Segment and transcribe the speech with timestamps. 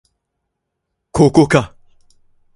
[1.11, 1.75] ここか